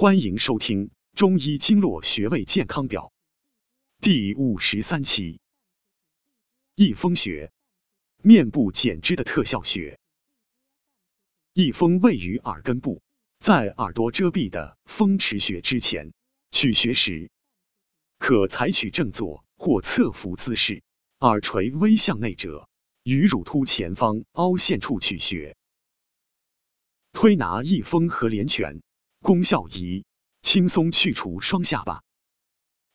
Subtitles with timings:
[0.00, 3.12] 欢迎收听《中医经络穴位健康表》
[4.00, 5.40] 第五十三期。
[6.76, 7.50] 翳风穴，
[8.22, 9.98] 面部减脂的特效穴。
[11.52, 13.02] 翳风位于耳根部，
[13.40, 16.12] 在耳朵遮蔽的风池穴之前。
[16.52, 17.32] 取穴时，
[18.18, 20.84] 可采取正坐或侧伏姿势，
[21.18, 22.68] 耳垂微向内折，
[23.02, 25.56] 于乳突前方凹陷处取穴。
[27.10, 28.80] 推拿翳风和连泉。
[29.20, 30.04] 功效一：
[30.42, 32.02] 轻松去除双下巴。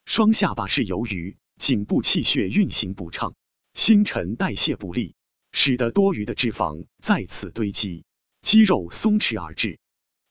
[0.05, 3.35] 双下巴是由于颈部气血运行不畅，
[3.73, 5.15] 新陈代谢不利，
[5.51, 8.05] 使得多余的脂肪在此堆积，
[8.41, 9.79] 肌肉松弛而致。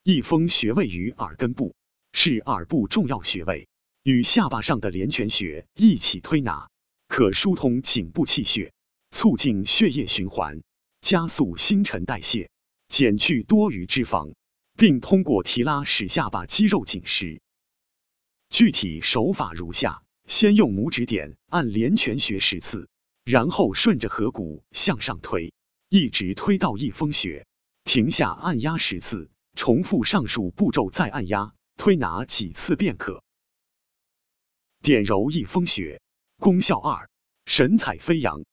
[0.02, 1.76] 翳风穴位于耳根部，
[2.12, 3.68] 是耳部重要穴位，
[4.02, 6.70] 与下巴上的连泉穴一起推拿，
[7.06, 8.72] 可疏通颈部气血，
[9.10, 10.62] 促进血液循环，
[11.00, 12.50] 加速新陈代谢，
[12.88, 14.32] 减去多余脂肪。
[14.82, 17.40] 并通过提拉使下巴肌肉紧实。
[18.48, 22.88] 具体手法如下：先用拇指点按连泉穴十次，
[23.24, 25.54] 然后顺着合谷向上推，
[25.88, 27.46] 一直推到翳风穴，
[27.84, 33.22] 停下按压十次，重复上述步骤再按压，推拿几次便可。
[34.80, 36.02] 点揉翳风穴，
[36.38, 37.08] 功效二：
[37.46, 38.44] 神采飞扬。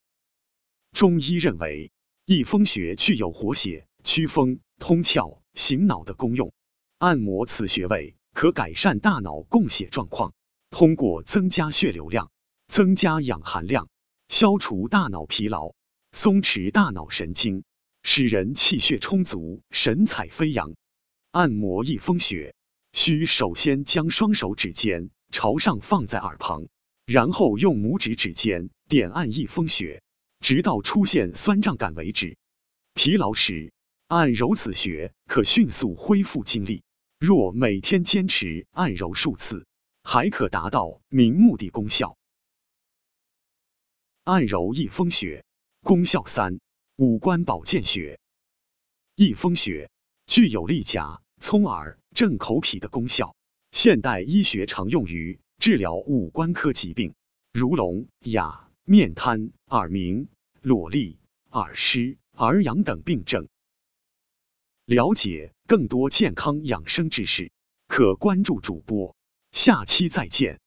[0.92, 1.92] 中医认为，
[2.28, 5.39] 翳风穴具有活血、祛风、通窍。
[5.54, 6.54] 醒脑的功用，
[6.98, 10.34] 按摩此穴位可改善大脑供血状况，
[10.70, 12.32] 通过增加血流量、
[12.68, 13.90] 增加氧含量，
[14.28, 15.74] 消除大脑疲劳，
[16.12, 17.64] 松弛大脑神经，
[18.04, 20.74] 使人气血充足、神采飞扬。
[21.32, 22.56] 按摩翳风穴，
[22.94, 26.68] 需首先将双手指尖朝上放在耳旁，
[27.06, 30.02] 然后用拇指指尖点按翳风穴，
[30.40, 32.38] 直到出现酸胀感为止。
[32.94, 33.72] 疲劳时。
[34.10, 36.82] 按揉此穴可迅速恢复精力，
[37.20, 39.68] 若每天坚持按揉数次，
[40.02, 42.18] 还可达到明目的功效。
[44.24, 45.46] 按揉翳风穴
[45.84, 46.60] 功效三：
[46.96, 48.20] 五官保健穴。
[49.16, 49.92] 翳风穴
[50.26, 53.36] 具有利甲、聪耳、正口脾的功效，
[53.70, 57.14] 现代医学常用于治疗五官科疾病，
[57.54, 60.30] 如聋哑、面瘫、耳鸣、
[60.62, 61.18] 裸痢、
[61.52, 63.48] 耳湿、耳痒等病症。
[64.90, 67.52] 了解更多健康养生知识，
[67.88, 69.16] 可关注主播。
[69.52, 70.60] 下期再见。